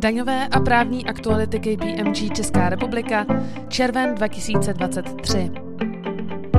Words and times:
Daňové 0.00 0.48
a 0.48 0.60
právní 0.60 1.06
aktuality 1.06 1.58
KPMG 1.58 2.36
Česká 2.36 2.68
republika, 2.68 3.26
červen 3.68 4.14
2023. 4.14 5.50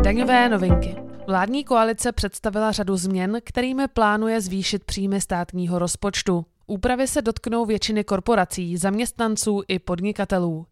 Daňové 0.03 0.49
novinky. 0.49 0.95
Vládní 1.27 1.63
koalice 1.63 2.11
představila 2.11 2.71
řadu 2.71 2.97
změn, 2.97 3.37
kterými 3.43 3.87
plánuje 3.87 4.41
zvýšit 4.41 4.83
příjmy 4.83 5.21
státního 5.21 5.79
rozpočtu. 5.79 6.45
Úpravy 6.67 7.07
se 7.07 7.21
dotknou 7.21 7.65
většiny 7.65 8.03
korporací, 8.03 8.77
zaměstnanců 8.77 9.61
i 9.67 9.79
podnikatelů. 9.79 10.65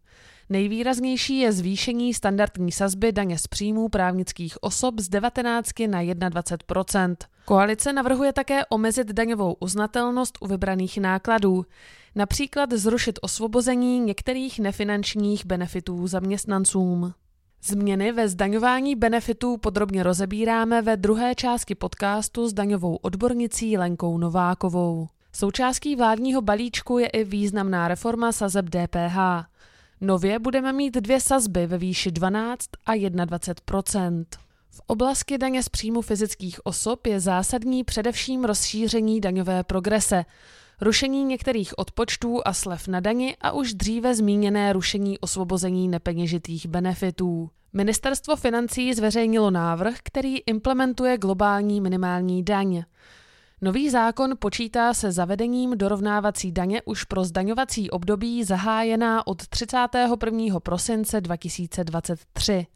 Nejvýraznější 0.50 1.38
je 1.38 1.52
zvýšení 1.52 2.14
standardní 2.14 2.72
sazby 2.72 3.12
daně 3.12 3.38
z 3.38 3.46
příjmů 3.46 3.88
právnických 3.88 4.62
osob 4.62 5.00
z 5.00 5.08
19 5.08 5.70
na 5.86 6.02
21% 6.02 7.16
Koalice 7.44 7.92
navrhuje 7.92 8.32
také 8.32 8.66
omezit 8.66 9.06
daňovou 9.06 9.56
uznatelnost 9.60 10.38
u 10.40 10.46
vybraných 10.46 10.98
nákladů, 10.98 11.66
například 12.14 12.72
zrušit 12.72 13.18
osvobození 13.22 14.00
některých 14.00 14.58
nefinančních 14.58 15.46
benefitů 15.46 16.06
zaměstnancům. 16.06 17.14
Změny 17.62 18.12
ve 18.12 18.28
zdaňování 18.28 18.96
benefitů 18.96 19.56
podrobně 19.56 20.02
rozebíráme 20.02 20.82
ve 20.82 20.96
druhé 20.96 21.34
části 21.34 21.74
podcastu 21.74 22.48
s 22.48 22.52
daňovou 22.52 22.96
odbornicí 22.96 23.76
Lenkou 23.78 24.18
Novákovou. 24.18 25.08
Součástí 25.32 25.96
vládního 25.96 26.42
balíčku 26.42 26.98
je 26.98 27.06
i 27.06 27.24
významná 27.24 27.88
reforma 27.88 28.32
sazeb 28.32 28.66
DPH. 28.66 29.16
Nově 30.00 30.38
budeme 30.38 30.72
mít 30.72 30.94
dvě 30.94 31.20
sazby 31.20 31.66
ve 31.66 31.78
výši 31.78 32.10
12 32.10 32.66
a 32.86 32.92
21% 32.92 34.24
V 34.70 34.80
oblasti 34.86 35.38
daně 35.38 35.62
z 35.62 35.68
příjmu 35.68 36.02
fyzických 36.02 36.66
osob 36.66 37.06
je 37.06 37.20
zásadní 37.20 37.84
především 37.84 38.44
rozšíření 38.44 39.20
daňové 39.20 39.64
progrese, 39.64 40.24
rušení 40.80 41.24
některých 41.24 41.78
odpočtů 41.78 42.40
a 42.44 42.52
slev 42.52 42.88
na 42.88 43.00
dani 43.00 43.36
a 43.40 43.52
už 43.52 43.74
dříve 43.74 44.14
zmíněné 44.14 44.72
rušení 44.72 45.18
osvobození 45.18 45.88
nepeněžitých 45.88 46.66
benefitů. 46.66 47.50
Ministerstvo 47.72 48.36
financí 48.36 48.94
zveřejnilo 48.94 49.50
návrh, 49.50 49.94
který 50.02 50.38
implementuje 50.38 51.18
globální 51.18 51.80
minimální 51.80 52.42
daň. 52.42 52.82
Nový 53.62 53.90
zákon 53.90 54.34
počítá 54.38 54.94
se 54.94 55.12
zavedením 55.12 55.78
dorovnávací 55.78 56.52
daně 56.52 56.82
už 56.84 57.04
pro 57.04 57.24
zdaňovací 57.24 57.90
období 57.90 58.44
zahájená 58.44 59.26
od 59.26 59.46
31. 59.46 60.60
prosince 60.60 61.20
2023. 61.20 62.66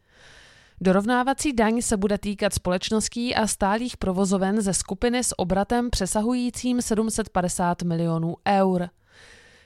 Dorovnávací 0.81 1.53
daň 1.53 1.81
se 1.81 1.97
bude 1.97 2.17
týkat 2.17 2.53
společností 2.53 3.35
a 3.35 3.47
stálých 3.47 3.97
provozoven 3.97 4.61
ze 4.61 4.73
skupiny 4.73 5.23
s 5.23 5.39
obratem 5.39 5.89
přesahujícím 5.89 6.81
750 6.81 7.81
milionů 7.81 8.35
eur. 8.47 8.89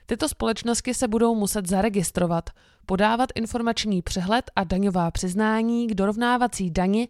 Tyto 0.09 0.29
společnosti 0.29 0.93
se 0.93 1.07
budou 1.07 1.35
muset 1.35 1.67
zaregistrovat, 1.67 2.49
podávat 2.85 3.29
informační 3.35 4.02
přehled 4.02 4.51
a 4.55 4.63
daňová 4.63 5.11
přiznání 5.11 5.88
k 5.88 5.93
dorovnávací 5.93 6.71
dani 6.71 7.09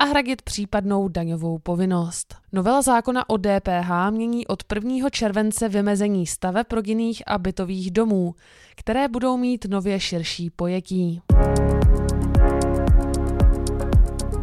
a 0.00 0.04
hradit 0.04 0.42
případnou 0.42 1.08
daňovou 1.08 1.58
povinnost. 1.58 2.34
Novela 2.52 2.82
zákona 2.82 3.30
o 3.30 3.36
DPH 3.36 4.10
mění 4.10 4.46
od 4.46 4.62
1. 4.74 5.10
července 5.10 5.68
vymezení 5.68 6.26
staveb 6.26 6.66
rodinných 6.72 7.22
a 7.26 7.38
bytových 7.38 7.90
domů, 7.90 8.34
které 8.76 9.08
budou 9.08 9.36
mít 9.36 9.64
nově 9.64 10.00
širší 10.00 10.50
pojetí. 10.50 11.20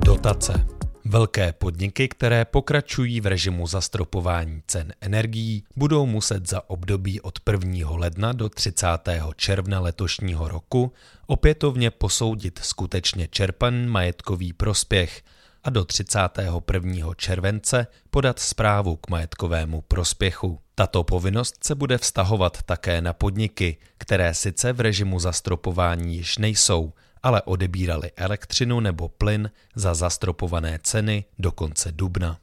Dotace. 0.06 0.75
Velké 1.08 1.54
podniky, 1.54 2.08
které 2.08 2.46
pokračují 2.46 3.22
v 3.22 3.26
režimu 3.26 3.68
zastropování 3.68 4.62
cen 4.68 4.94
energií, 5.02 5.64
budou 5.76 6.06
muset 6.06 6.50
za 6.50 6.70
období 6.70 7.22
od 7.22 7.40
1. 7.52 7.90
ledna 7.92 8.34
do 8.34 8.50
30. 8.50 8.88
června 9.36 9.80
letošního 9.80 10.48
roku 10.48 10.94
opětovně 11.28 11.92
posoudit 11.92 12.60
skutečně 12.64 13.28
čerpaný 13.28 13.88
majetkový 13.88 14.54
prospěch 14.54 15.24
a 15.64 15.70
do 15.70 15.86
31. 15.86 17.14
července 17.16 17.88
podat 18.10 18.40
zprávu 18.40 18.96
k 18.96 19.10
majetkovému 19.10 19.82
prospěchu. 19.82 20.60
Tato 20.76 21.04
povinnost 21.04 21.64
se 21.64 21.76
bude 21.76 21.98
vztahovat 21.98 22.64
také 22.64 23.02
na 23.02 23.14
podniky, 23.14 23.78
které 23.98 24.34
sice 24.34 24.74
v 24.74 24.80
režimu 24.80 25.20
zastropování 25.20 26.16
již 26.16 26.38
nejsou, 26.38 26.94
ale 27.24 27.42
odebírali 27.42 28.12
elektřinu 28.16 28.80
nebo 28.80 29.10
plyn 29.10 29.52
za 29.76 29.94
zastropované 29.94 30.80
ceny 30.84 31.26
do 31.40 31.52
konce 31.52 31.92
dubna. 31.92 32.38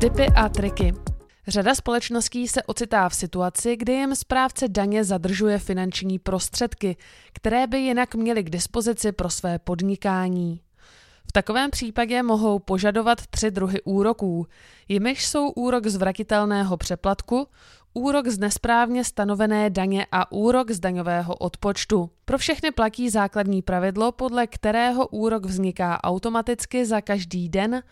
Typy 0.00 0.26
a 0.26 0.48
triky. 0.48 0.94
Řada 1.48 1.74
společností 1.74 2.48
se 2.48 2.62
ocitá 2.62 3.08
v 3.08 3.14
situaci, 3.14 3.76
kdy 3.76 3.92
jim 3.92 4.14
správce 4.14 4.68
daně 4.68 5.04
zadržuje 5.04 5.58
finanční 5.58 6.18
prostředky, 6.18 6.96
které 7.32 7.66
by 7.66 7.78
jinak 7.78 8.14
měly 8.14 8.42
k 8.44 8.50
dispozici 8.50 9.12
pro 9.12 9.30
své 9.30 9.58
podnikání. 9.58 10.60
V 11.28 11.32
takovém 11.32 11.70
případě 11.70 12.22
mohou 12.22 12.58
požadovat 12.58 13.26
tři 13.26 13.50
druhy 13.50 13.82
úroků, 13.82 14.46
jimiž 14.88 15.26
jsou 15.26 15.50
úrok 15.50 15.86
z 15.86 15.96
vratitelného 15.96 16.76
přeplatku, 16.76 17.46
úrok 17.94 18.28
z 18.28 18.38
nesprávně 18.38 19.04
stanovené 19.04 19.70
daně 19.70 20.06
a 20.12 20.32
úrok 20.32 20.70
z 20.70 20.80
daňového 20.80 21.34
odpočtu. 21.34 22.10
Pro 22.24 22.38
všechny 22.38 22.70
platí 22.70 23.10
základní 23.10 23.62
pravidlo, 23.62 24.12
podle 24.12 24.46
kterého 24.46 25.06
úrok 25.06 25.46
vzniká 25.46 26.04
automaticky 26.04 26.86
za 26.86 27.00
každý 27.00 27.48
den, 27.48 27.82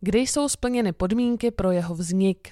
kdy 0.00 0.18
jsou 0.18 0.48
splněny 0.48 0.92
podmínky 0.92 1.50
pro 1.50 1.70
jeho 1.70 1.94
vznik. 1.94 2.48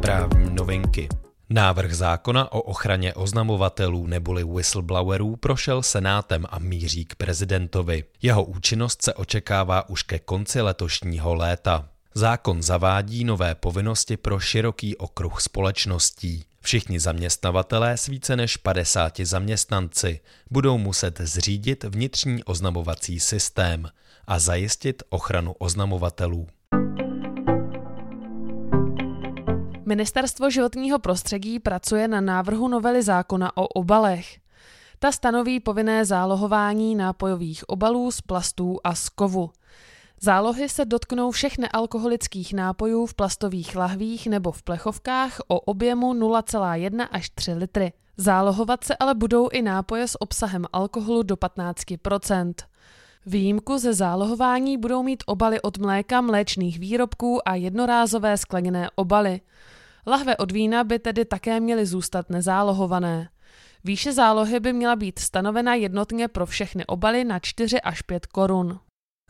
Právní 0.00 0.54
novinky. 0.54 1.08
Návrh 1.54 1.94
zákona 1.94 2.52
o 2.52 2.60
ochraně 2.60 3.14
oznamovatelů 3.14 4.06
neboli 4.06 4.44
whistleblowerů 4.44 5.36
prošel 5.36 5.82
Senátem 5.82 6.46
a 6.50 6.58
míří 6.58 7.04
k 7.04 7.14
prezidentovi. 7.14 8.04
Jeho 8.22 8.44
účinnost 8.44 9.02
se 9.02 9.14
očekává 9.14 9.88
už 9.88 10.02
ke 10.02 10.18
konci 10.18 10.60
letošního 10.60 11.34
léta. 11.34 11.88
Zákon 12.14 12.62
zavádí 12.62 13.24
nové 13.24 13.54
povinnosti 13.54 14.16
pro 14.16 14.40
široký 14.40 14.96
okruh 14.96 15.40
společností. 15.40 16.44
Všichni 16.60 17.00
zaměstnavatelé 17.00 17.96
s 17.96 18.06
více 18.06 18.36
než 18.36 18.56
50 18.56 19.20
zaměstnanci 19.20 20.20
budou 20.50 20.78
muset 20.78 21.20
zřídit 21.20 21.84
vnitřní 21.84 22.44
oznamovací 22.44 23.20
systém 23.20 23.88
a 24.26 24.38
zajistit 24.38 25.02
ochranu 25.08 25.52
oznamovatelů. 25.52 26.46
Ministerstvo 29.86 30.50
životního 30.50 30.98
prostředí 30.98 31.58
pracuje 31.58 32.08
na 32.08 32.20
návrhu 32.20 32.68
novely 32.68 33.02
zákona 33.02 33.56
o 33.56 33.66
obalech. 33.66 34.38
Ta 34.98 35.12
stanoví 35.12 35.60
povinné 35.60 36.04
zálohování 36.04 36.94
nápojových 36.94 37.68
obalů 37.68 38.10
z 38.10 38.20
plastů 38.20 38.78
a 38.84 38.94
z 38.94 39.08
kovu. 39.08 39.50
Zálohy 40.20 40.68
se 40.68 40.84
dotknou 40.84 41.30
všech 41.30 41.58
nealkoholických 41.58 42.52
nápojů 42.52 43.06
v 43.06 43.14
plastových 43.14 43.76
lahvích 43.76 44.26
nebo 44.26 44.52
v 44.52 44.62
plechovkách 44.62 45.40
o 45.48 45.60
objemu 45.60 46.14
0,1 46.14 47.08
až 47.10 47.30
3 47.30 47.52
litry. 47.52 47.92
Zálohovat 48.16 48.84
se 48.84 48.96
ale 48.96 49.14
budou 49.14 49.48
i 49.48 49.62
nápoje 49.62 50.08
s 50.08 50.22
obsahem 50.22 50.64
alkoholu 50.72 51.22
do 51.22 51.36
15 51.36 51.80
Výjimku 53.26 53.78
ze 53.78 53.94
zálohování 53.94 54.78
budou 54.78 55.02
mít 55.02 55.22
obaly 55.26 55.60
od 55.60 55.78
mléka, 55.78 56.20
mléčných 56.20 56.78
výrobků 56.78 57.48
a 57.48 57.54
jednorázové 57.54 58.38
skleněné 58.38 58.90
obaly. 58.94 59.40
Lahve 60.06 60.36
od 60.36 60.52
vína 60.52 60.84
by 60.84 60.98
tedy 60.98 61.24
také 61.24 61.60
měly 61.60 61.86
zůstat 61.86 62.30
nezálohované. 62.30 63.28
Výše 63.84 64.12
zálohy 64.12 64.60
by 64.60 64.72
měla 64.72 64.96
být 64.96 65.18
stanovena 65.18 65.74
jednotně 65.74 66.28
pro 66.28 66.46
všechny 66.46 66.86
obaly 66.86 67.24
na 67.24 67.38
4 67.38 67.80
až 67.80 68.02
5 68.02 68.26
korun. 68.26 68.80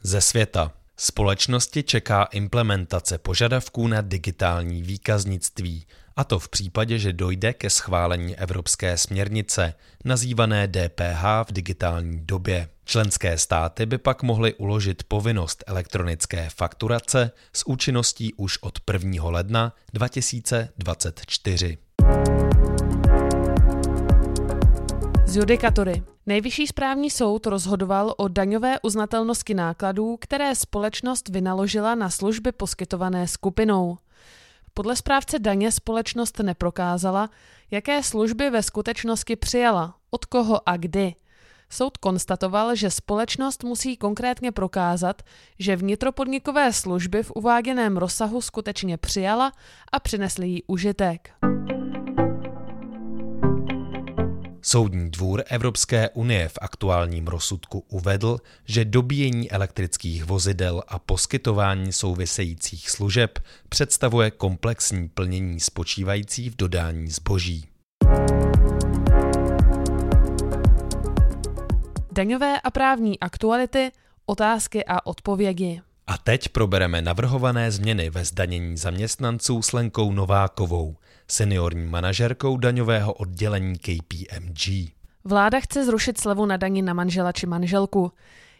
Ze 0.03 0.21
světa. 0.21 0.73
Společnosti 0.97 1.83
čeká 1.83 2.25
implementace 2.25 3.19
požadavků 3.19 3.87
na 3.87 4.01
digitální 4.01 4.83
výkaznictví, 4.83 5.87
a 6.17 6.25
to 6.25 6.39
v 6.39 6.49
případě, 6.49 6.99
že 6.99 7.13
dojde 7.13 7.53
ke 7.53 7.71
schválení 7.71 8.37
evropské 8.37 8.99
směrnice, 8.99 9.75
nazývané 10.05 10.69
DPH 10.69 11.23
v 11.49 11.53
digitální 11.53 12.21
době. 12.21 12.69
Členské 12.85 13.39
státy 13.39 13.87
by 13.87 13.99
pak 13.99 14.23
mohly 14.23 14.55
uložit 14.55 15.03
povinnost 15.03 15.65
elektronické 15.67 16.49
fakturace 16.57 17.31
s 17.53 17.67
účinností 17.67 18.35
už 18.35 18.59
od 18.61 18.79
1. 18.93 19.25
ledna 19.31 19.73
2024. 19.93 21.79
Z 25.27 25.37
judikatury. 25.37 26.03
Nejvyšší 26.27 26.67
správní 26.67 27.11
soud 27.11 27.47
rozhodoval 27.47 28.15
o 28.17 28.29
daňové 28.29 28.81
uznatelnosti 28.83 29.55
nákladů, 29.55 30.17
které 30.21 30.55
společnost 30.55 31.29
vynaložila 31.29 31.95
na 31.95 32.11
služby 32.11 32.53
poskytované 32.53 33.29
skupinou. 33.29 33.97
Podle 34.75 34.97
správce 34.97 35.39
daně 35.39 35.73
společnost 35.73 36.39
neprokázala, 36.39 37.31
jaké 37.71 38.03
služby 38.03 38.51
ve 38.51 38.63
skutečnosti 38.63 39.37
přijala, 39.37 39.95
od 40.11 40.25
koho 40.25 40.69
a 40.69 40.77
kdy. 40.77 41.15
Soud 41.71 41.97
konstatoval, 41.97 42.75
že 42.75 42.91
společnost 42.91 43.65
musí 43.65 43.97
konkrétně 43.97 44.53
prokázat, 44.53 45.23
že 45.59 45.77
vnitropodnikové 45.77 46.73
služby 46.73 47.23
v 47.23 47.31
uváděném 47.31 47.97
rozsahu 47.97 48.41
skutečně 48.41 48.97
přijala 48.97 49.53
a 49.93 50.01
přinesly 50.01 50.49
jí 50.49 50.63
užitek. 50.67 51.31
Soudní 54.75 55.11
dvůr 55.11 55.45
Evropské 55.47 56.11
unie 56.11 56.49
v 56.49 56.59
aktuálním 56.61 57.27
rozsudku 57.27 57.85
uvedl, 57.89 58.39
že 58.65 58.85
dobíjení 58.85 59.51
elektrických 59.51 60.25
vozidel 60.25 60.83
a 60.89 60.99
poskytování 60.99 61.93
souvisejících 61.93 62.91
služeb 62.91 63.39
představuje 63.69 64.31
komplexní 64.31 65.09
plnění 65.09 65.61
spočívající 65.61 66.51
v 66.51 66.57
dodání 66.57 67.09
zboží. 67.09 67.69
Daňové 72.13 72.61
a 72.61 72.71
právní 72.71 73.21
aktuality, 73.21 73.91
otázky 74.27 74.85
a 74.85 75.07
odpovědi. 75.07 75.81
A 76.07 76.19
teď 76.19 76.49
probereme 76.49 77.03
navrhované 77.03 77.71
změny 77.71 78.11
ve 78.11 78.25
zdanění 78.25 78.77
zaměstnanců 78.77 79.63
s 79.63 79.73
Lenkou 79.73 80.13
Novákovou, 80.13 80.97
seniorní 81.29 81.87
manažerkou 81.87 82.57
daňového 82.57 83.13
oddělení 83.13 83.79
KPMG. 83.79 84.91
Vláda 85.25 85.61
chce 85.61 85.85
zrušit 85.85 86.21
slevu 86.21 86.47
na 86.47 86.57
daní 86.57 86.83
na 86.83 86.95
manžela 86.95 87.33
či 87.33 87.47
manželku. 87.47 88.13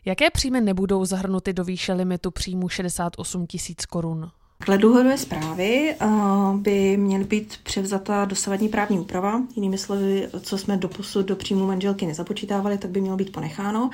Jaké 0.05 0.31
příjmy 0.31 0.61
nebudou 0.61 1.05
zahrnuty 1.05 1.53
do 1.53 1.65
výše 1.65 1.93
limitu 1.93 2.31
příjmu 2.31 2.69
68 2.69 3.47
tisíc 3.47 3.87
korun? 3.87 4.31
Dle 4.67 4.79
důvodové 4.79 5.19
zprávy 5.19 5.95
eh, 6.01 6.07
by 6.55 6.97
měly 6.97 7.25
být 7.25 7.61
převzata 7.63 8.25
dosavadní 8.25 8.69
právní 8.69 8.99
úprava. 9.01 9.43
Jinými 9.57 9.79
slovy, 9.79 10.29
co 10.41 10.59
jsme 10.59 10.77
doposud 10.77 11.27
do 11.27 11.37
příjmu 11.37 11.67
manželky 11.67 12.07
nezapočítávali, 12.07 12.79
tak 12.79 12.91
by 12.91 13.01
mělo 13.01 13.17
být 13.17 13.33
ponecháno. 13.33 13.91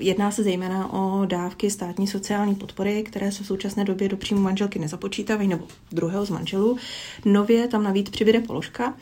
Jedná 0.00 0.30
se 0.30 0.42
zejména 0.42 0.92
o 0.92 1.26
dávky 1.26 1.70
státní 1.70 2.06
sociální 2.06 2.54
podpory, 2.54 3.02
které 3.02 3.32
se 3.32 3.44
v 3.44 3.46
současné 3.46 3.84
době 3.84 4.08
do 4.08 4.16
příjmu 4.16 4.42
manželky 4.42 4.78
nezapočítávají, 4.78 5.48
nebo 5.48 5.64
druhého 5.92 6.26
z 6.26 6.30
manželů. 6.30 6.76
Nově 7.24 7.68
tam 7.68 7.82
navíc 7.82 8.10
přibude 8.10 8.40
položka, 8.40 8.94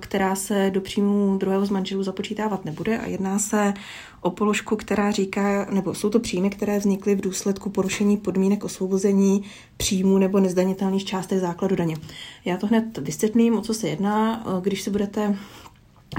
která 0.00 0.34
se 0.34 0.70
do 0.74 0.80
příjmu 0.80 1.36
druhého 1.38 1.66
z 1.66 1.70
manželů 1.70 2.02
započítávat 2.02 2.64
nebude 2.64 2.98
a 2.98 3.06
jedná 3.06 3.38
se 3.38 3.74
o 4.20 4.30
položku, 4.30 4.76
která 4.76 5.10
říká, 5.10 5.66
nebo 5.70 5.94
jsou 5.94 6.10
to 6.10 6.20
příjmy, 6.20 6.50
které 6.50 6.78
vznikly 6.78 7.14
v 7.14 7.20
důsledku 7.20 7.70
porušení 7.70 8.16
podmínek 8.16 8.64
osvobození 8.64 9.44
příjmu 9.76 10.18
nebo 10.18 10.40
nezdanitelných 10.40 11.04
částek 11.04 11.38
základu 11.38 11.76
daně. 11.76 11.96
Já 12.44 12.56
to 12.56 12.66
hned 12.66 12.98
vysvětlím, 12.98 13.58
o 13.58 13.62
co 13.62 13.74
se 13.74 13.88
jedná. 13.88 14.46
Když 14.60 14.82
se 14.82 14.90
budete 14.90 15.36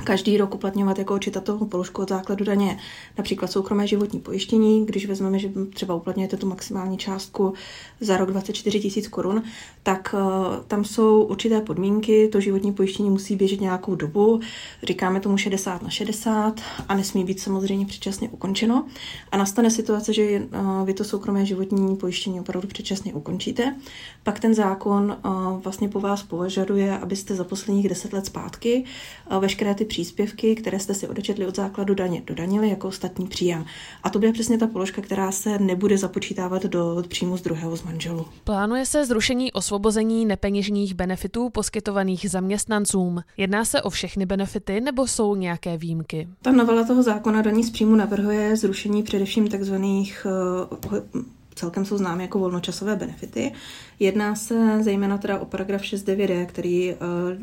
každý 0.03 0.37
rok 0.37 0.55
uplatňovat 0.55 0.99
jako 0.99 1.13
určitatovou 1.13 1.65
položku 1.65 2.01
od 2.01 2.09
základu 2.09 2.45
daně, 2.45 2.77
například 3.17 3.51
soukromé 3.51 3.87
životní 3.87 4.19
pojištění, 4.19 4.85
když 4.85 5.07
vezmeme, 5.07 5.39
že 5.39 5.49
třeba 5.73 5.95
uplatňujete 5.95 6.37
tu 6.37 6.47
maximální 6.47 6.97
částku 6.97 7.53
za 8.01 8.17
rok 8.17 8.31
24 8.31 8.79
tisíc 8.79 9.07
korun, 9.07 9.43
tak 9.83 10.15
uh, 10.17 10.65
tam 10.67 10.83
jsou 10.83 11.23
určité 11.23 11.61
podmínky, 11.61 12.27
to 12.27 12.39
životní 12.39 12.73
pojištění 12.73 13.09
musí 13.09 13.35
běžet 13.35 13.61
nějakou 13.61 13.95
dobu, 13.95 14.39
říkáme 14.83 15.19
tomu 15.19 15.37
60 15.37 15.83
na 15.83 15.89
60 15.89 16.61
a 16.87 16.95
nesmí 16.95 17.23
být 17.23 17.39
samozřejmě 17.39 17.85
předčasně 17.85 18.29
ukončeno. 18.29 18.85
A 19.31 19.37
nastane 19.37 19.71
situace, 19.71 20.13
že 20.13 20.39
uh, 20.39 20.85
vy 20.85 20.93
to 20.93 21.03
soukromé 21.03 21.45
životní 21.45 21.95
pojištění 21.95 22.39
opravdu 22.39 22.67
předčasně 22.67 23.13
ukončíte, 23.13 23.75
pak 24.23 24.39
ten 24.39 24.53
zákon 24.53 25.17
uh, 25.25 25.61
vlastně 25.61 25.89
po 25.89 25.99
vás 25.99 26.23
považuje, 26.23 26.97
abyste 26.97 27.35
za 27.35 27.43
posledních 27.43 27.89
10 27.89 28.13
let 28.13 28.25
zpátky 28.25 28.85
veškeré 29.39 29.75
ty 29.79 29.85
příspěvky, 29.85 30.55
které 30.55 30.79
jste 30.79 30.93
si 30.93 31.07
odečetli 31.07 31.47
od 31.47 31.55
základu 31.55 31.93
daně, 31.93 32.21
dodanili 32.25 32.69
jako 32.69 32.87
ostatní 32.87 33.27
příjem. 33.27 33.65
A 34.03 34.09
to 34.09 34.19
bude 34.19 34.33
přesně 34.33 34.57
ta 34.57 34.67
položka, 34.67 35.01
která 35.01 35.31
se 35.31 35.59
nebude 35.59 35.97
započítávat 35.97 36.65
do 36.65 37.03
příjmu 37.07 37.37
z 37.37 37.41
druhého 37.41 37.77
z 37.77 37.83
manželů. 37.83 38.25
Plánuje 38.43 38.85
se 38.85 39.05
zrušení 39.05 39.51
osvobození 39.51 40.25
nepeněžních 40.25 40.93
benefitů 40.93 41.49
poskytovaných 41.49 42.29
zaměstnancům. 42.29 43.19
Jedná 43.37 43.65
se 43.65 43.81
o 43.81 43.89
všechny 43.89 44.25
benefity 44.25 44.81
nebo 44.81 45.07
jsou 45.07 45.35
nějaké 45.35 45.77
výjimky? 45.77 46.27
Ta 46.41 46.51
novela 46.51 46.83
toho 46.83 47.03
zákona 47.03 47.41
daní 47.41 47.63
z 47.63 47.69
příjmu 47.69 47.95
navrhuje 47.95 48.57
zrušení 48.57 49.03
především 49.03 49.47
takzvaných 49.47 50.27
eh, 50.29 51.38
celkem 51.55 51.85
jsou 51.85 51.97
známy 51.97 52.23
jako 52.23 52.39
volnočasové 52.39 52.95
benefity. 52.95 53.51
Jedná 53.99 54.35
se 54.35 54.83
zejména 54.83 55.17
teda 55.17 55.39
o 55.39 55.45
paragraf 55.45 55.81
6.9d, 55.81 56.45
který 56.45 56.93
uh, 56.93 56.97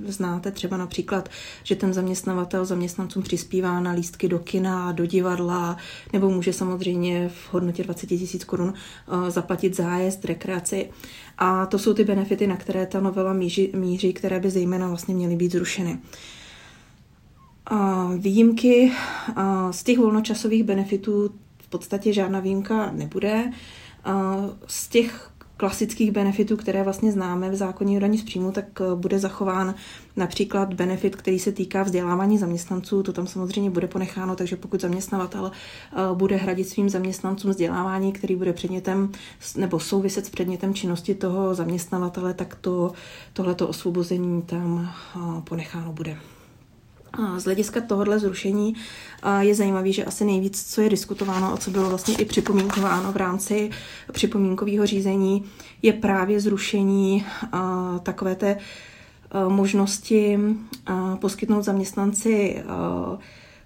znáte 0.07 0.51
třeba 0.51 0.77
například, 0.77 1.29
že 1.63 1.77
ten 1.77 1.93
zaměstnavatel 1.93 2.65
zaměstnancům 2.65 3.23
přispívá 3.23 3.81
na 3.81 3.93
lístky 3.93 4.29
do 4.29 4.39
kina, 4.39 4.93
do 4.93 5.07
divadla, 5.07 5.77
nebo 6.13 6.31
může 6.31 6.53
samozřejmě 6.53 7.29
v 7.29 7.55
hodnotě 7.55 7.85
20 7.85 8.11
000 8.11 8.23
korun 8.47 8.69
uh, 8.69 9.29
zaplatit 9.31 9.77
zájezd, 9.77 10.25
rekreaci. 10.25 10.91
A 11.39 11.67
to 11.67 11.79
jsou 11.79 11.95
ty 11.95 12.05
benefity, 12.05 12.47
na 12.47 12.57
které 12.57 12.87
ta 12.87 13.01
novela 13.01 13.33
míří, 13.33 13.73
míří 13.75 14.13
které 14.13 14.41
by 14.41 14.51
zejména 14.51 14.89
vlastně 14.89 15.15
měly 15.15 15.37
být 15.37 15.53
zrušeny. 15.53 15.99
A 17.67 18.11
výjimky 18.19 18.93
a 19.37 19.73
z 19.73 19.83
těch 19.83 19.99
volnočasových 19.99 20.65
benefitů 20.65 21.31
v 21.59 21.69
podstatě 21.69 22.13
žádná 22.13 22.41
výjimka 22.41 22.91
nebude. 22.93 23.53
Z 24.67 24.89
těch 24.89 25.31
klasických 25.57 26.11
benefitů, 26.13 26.57
které 26.57 26.83
vlastně 26.83 27.13
známe 27.13 27.51
v 27.51 27.55
zákoně 27.55 27.97
o 27.97 28.01
daní 28.01 28.19
z 28.19 28.25
příjmu, 28.25 28.53
tak 28.53 28.65
eh, 28.81 28.95
bude 28.95 29.19
zachován 29.19 29.75
například 30.17 30.75
benefit, 30.75 31.17
který 31.17 31.39
se 31.39 31.53
týká 31.53 31.83
vzdělávání 31.83 32.39
zaměstnanců, 32.39 33.03
to 33.03 33.13
tam 33.13 33.27
samozřejmě 33.27 33.71
bude 33.71 33.87
ponecháno, 33.87 34.37
takže 34.37 34.57
pokud 34.57 34.81
zaměstnavatel 34.81 35.51
eh, 35.53 35.97
bude 36.15 36.37
hradit 36.37 36.69
svým 36.69 36.89
zaměstnancům 36.89 37.51
vzdělávání, 37.51 38.13
který 38.13 38.37
bude 38.37 38.53
předmětem 38.53 39.13
nebo 39.57 39.81
souviset 39.81 40.27
s 40.27 40.31
předmětem 40.31 40.75
činnosti 40.75 41.15
toho 41.15 41.55
zaměstnavatele, 41.55 42.35
tak 42.35 42.55
to, 42.55 42.93
tohleto 43.33 43.69
osvobození 43.69 44.43
tam 44.43 44.91
eh, 45.17 45.41
ponecháno 45.45 45.93
bude. 45.93 46.17
Z 47.37 47.45
hlediska 47.45 47.81
tohohle 47.81 48.19
zrušení 48.19 48.75
je 49.41 49.55
zajímavý, 49.55 49.93
že 49.93 50.05
asi 50.05 50.25
nejvíc, 50.25 50.75
co 50.75 50.81
je 50.81 50.89
diskutováno 50.89 51.53
a 51.53 51.57
co 51.57 51.71
bylo 51.71 51.89
vlastně 51.89 52.15
i 52.15 52.25
připomínkováno 52.25 53.13
v 53.13 53.17
rámci 53.17 53.71
připomínkového 54.13 54.87
řízení, 54.87 55.45
je 55.83 55.93
právě 55.93 56.41
zrušení 56.41 57.25
takové 58.03 58.35
té 58.35 58.59
možnosti 59.49 60.39
poskytnout 61.21 61.63
zaměstnanci 61.63 62.63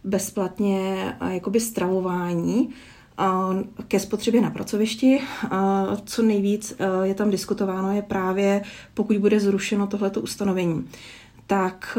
bezplatně 0.04 1.12
jakoby 1.28 1.60
stravování 1.60 2.70
ke 3.88 4.00
spotřebě 4.00 4.40
na 4.40 4.50
pracovišti. 4.50 5.20
Co 6.04 6.22
nejvíc 6.22 6.74
je 7.02 7.14
tam 7.14 7.30
diskutováno 7.30 7.92
je 7.92 8.02
právě, 8.02 8.62
pokud 8.94 9.16
bude 9.16 9.40
zrušeno 9.40 9.86
tohleto 9.86 10.20
ustanovení, 10.20 10.88
tak 11.46 11.98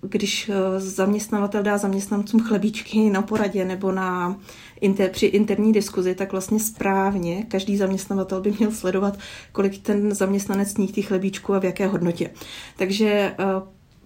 když 0.00 0.48
eh, 0.48 0.80
zaměstnavatel 0.80 1.62
dá 1.62 1.78
zaměstnancům 1.78 2.40
chlebíčky 2.40 3.10
na 3.10 3.22
poradě 3.22 3.64
nebo 3.64 3.92
na 3.92 4.36
inter, 4.80 5.10
při 5.10 5.26
interní 5.26 5.72
diskuzi, 5.72 6.14
tak 6.14 6.32
vlastně 6.32 6.60
správně 6.60 7.42
každý 7.42 7.76
zaměstnavatel 7.76 8.40
by 8.40 8.54
měl 8.58 8.70
sledovat, 8.70 9.18
kolik 9.52 9.78
ten 9.78 10.14
zaměstnanec 10.14 10.72
sní 10.72 10.86
těch 10.86 11.06
chlebíčků 11.06 11.54
a 11.54 11.58
v 11.58 11.64
jaké 11.64 11.86
hodnotě. 11.86 12.30
Takže 12.76 13.08
eh, 13.08 13.34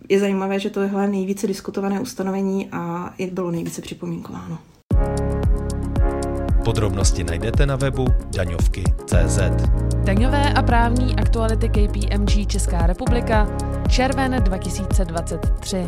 je 0.08 0.20
zajímavé, 0.20 0.58
že 0.58 0.70
to 0.70 0.80
je 0.80 0.90
nejvíce 1.06 1.46
diskutované 1.46 2.00
ustanovení 2.00 2.68
a 2.72 3.14
i 3.18 3.26
bylo 3.26 3.50
nejvíce 3.50 3.82
připomínkováno. 3.82 4.58
Podrobnosti 6.64 7.24
najdete 7.24 7.66
na 7.66 7.76
webu 7.76 8.06
daňovky.cz. 8.30 9.38
Daňové 10.04 10.52
a 10.52 10.62
právní 10.62 11.16
aktuality 11.16 11.68
KPMG 11.68 12.46
Česká 12.46 12.86
republika 12.86 13.46
červen 13.88 14.36
2023. 14.42 15.86